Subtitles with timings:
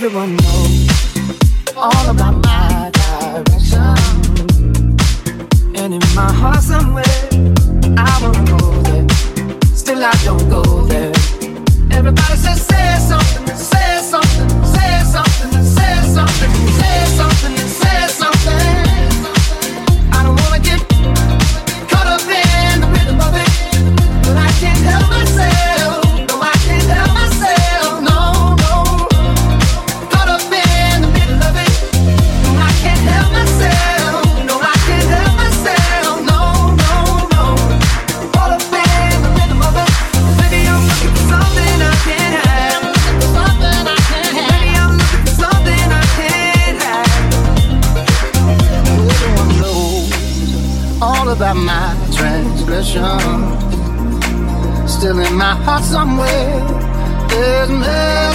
[0.00, 0.88] Everyone knows
[1.76, 3.96] all about my direction.
[5.74, 7.04] And in my heart somewhere,
[7.98, 9.08] I wanna go there.
[9.74, 11.12] Still I don't go there.
[11.90, 13.27] Everybody says, say something.
[55.76, 57.28] somewhere.
[57.28, 58.27] There's me.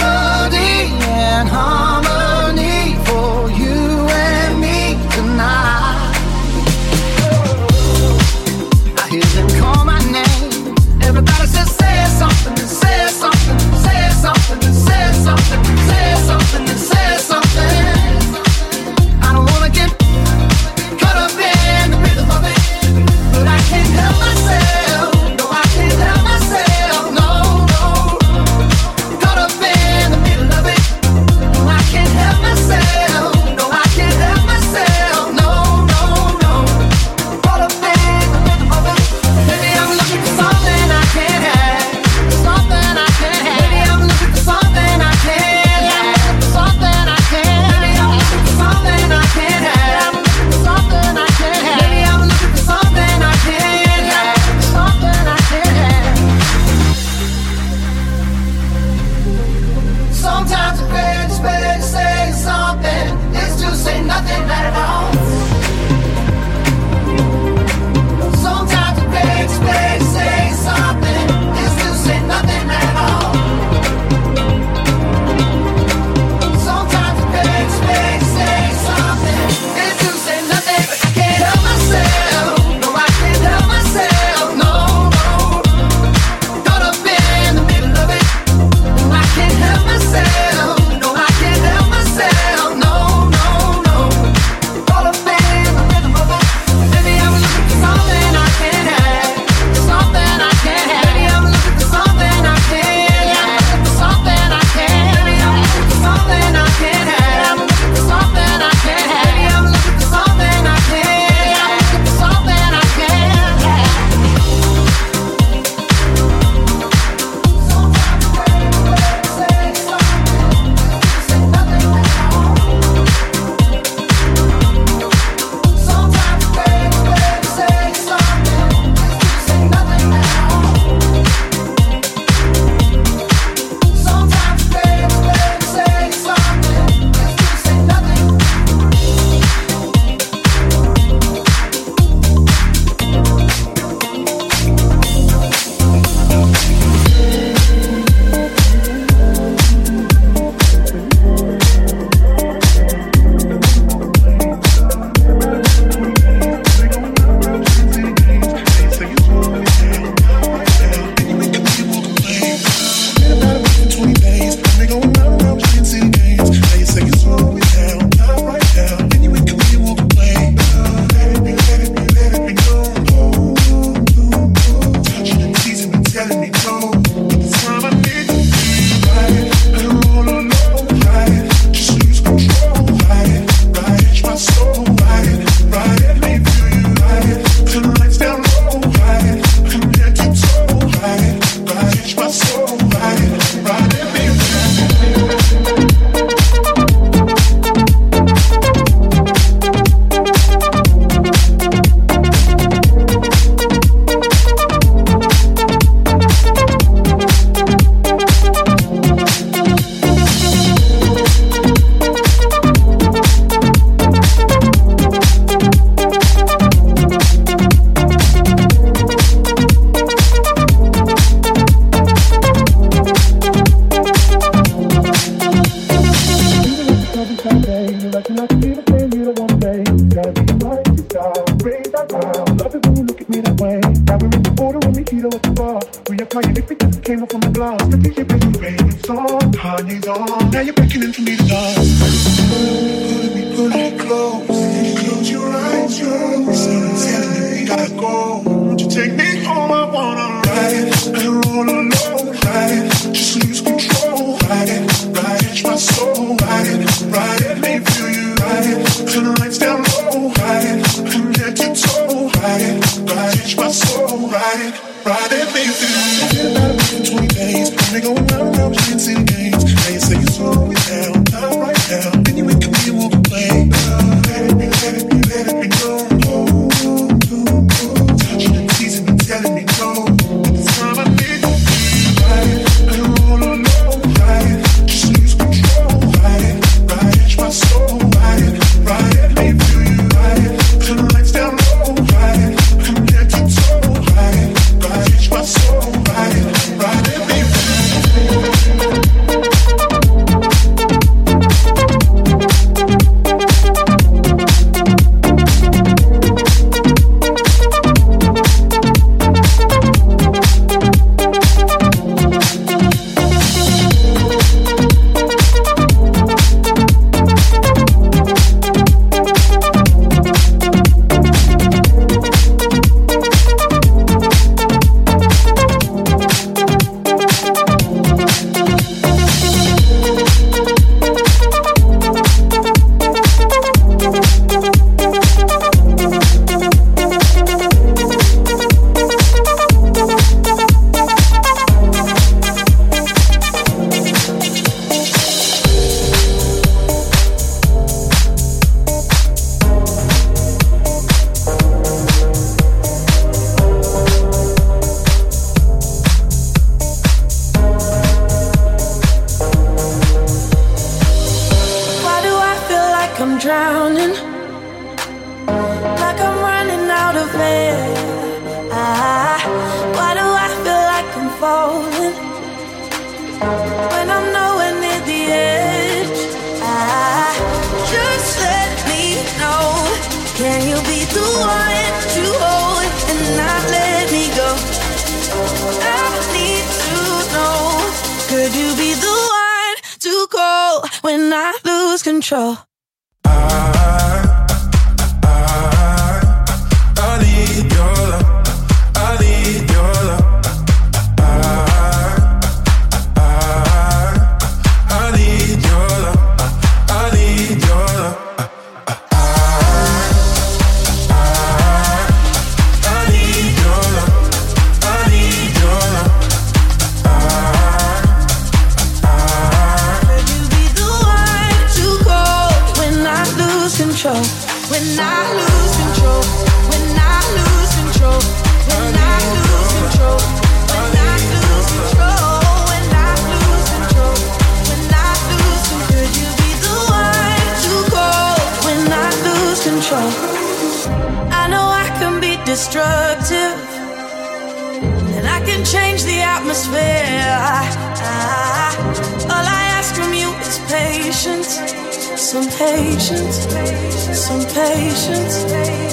[453.04, 454.18] Patience.
[454.18, 455.83] Some patience.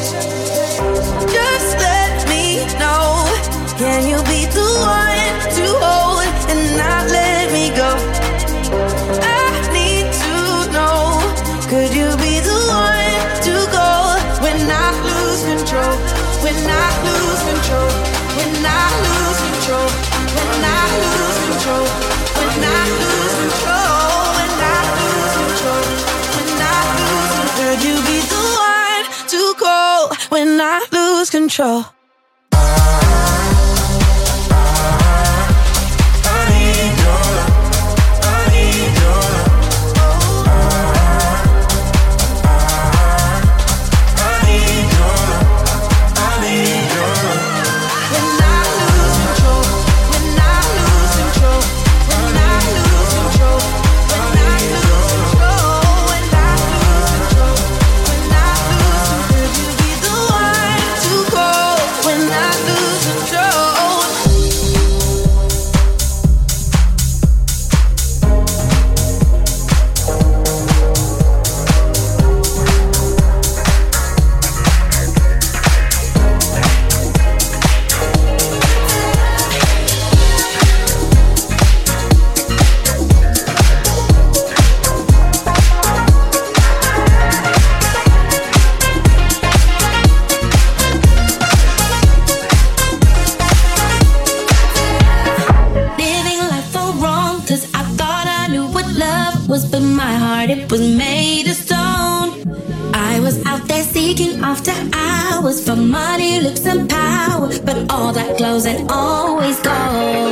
[31.47, 32.00] Control?
[108.37, 110.30] clothes and always go.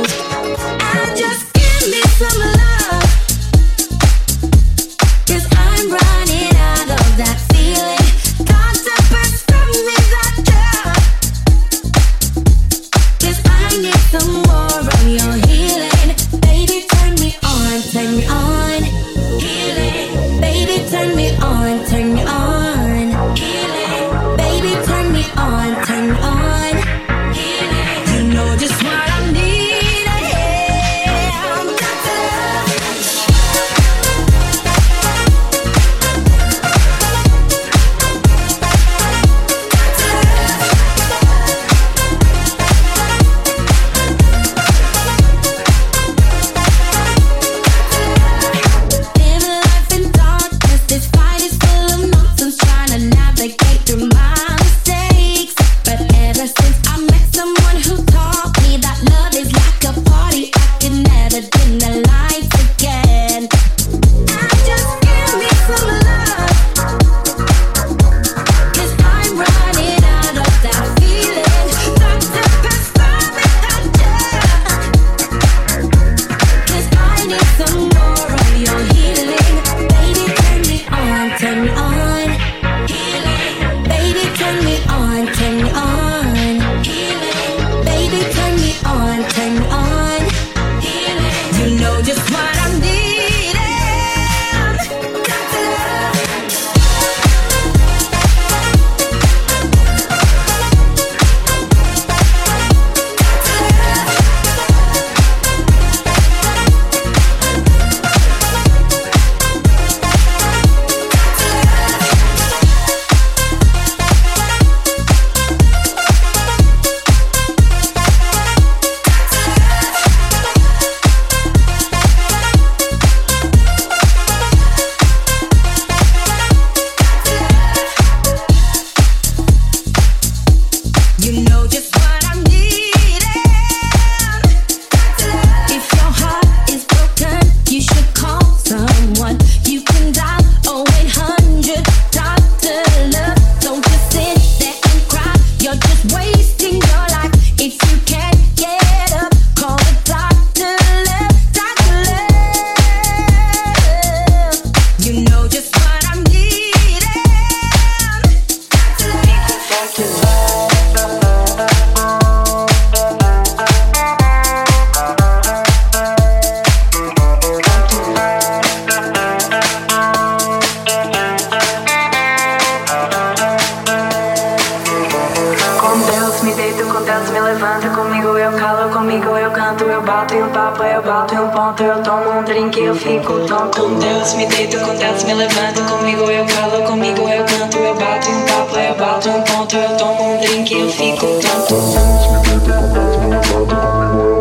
[176.70, 180.48] jeito com Deus me levanta Comigo eu calo, comigo eu canto Eu bato em um
[180.50, 183.80] papo, eu bato em um ponto Eu tomo um drink eu fico tonto.
[183.80, 187.94] Com Deus me deito, com Deus me levanta Comigo eu calo, comigo eu canto Eu
[187.94, 191.26] bato em um papo, eu bato em um ponto Eu tomo um drink eu fico
[191.26, 191.74] tonto.
[191.74, 194.39] Com Deus me deito, com Deus me levanto Comigo eu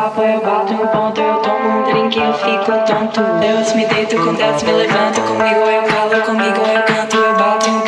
[0.00, 3.20] papo, eu bato um ponto, eu tomo um drink, eu fico tonto.
[3.38, 7.70] Deus me deito, com Deus me levanto, comigo eu calo, comigo eu canto, eu bato
[7.70, 7.79] um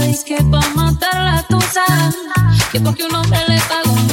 [0.00, 1.84] dice que pa' matar la tuza,
[2.72, 4.09] que porque un hombre le pagó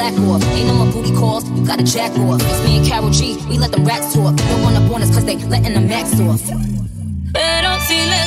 [0.00, 0.42] slack off.
[0.56, 2.40] Ain't no more booty calls, you gotta jack off.
[2.40, 4.34] It's me and Karol G, we let the rats talk.
[4.36, 6.40] Don't wanna bonus cause they letting the max off.
[7.32, 8.20] Pero si le